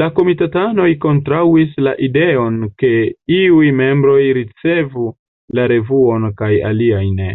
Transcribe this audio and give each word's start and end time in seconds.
La 0.00 0.06
komitatanoj 0.16 0.88
kontraŭis 1.04 1.72
la 1.86 1.94
ideon 2.08 2.60
ke 2.84 2.92
iuj 3.38 3.72
membroj 3.80 4.20
ricevu 4.42 5.08
la 5.60 5.68
revuon 5.76 6.32
kaj 6.44 6.54
aliaj 6.74 7.04
ne. 7.18 7.34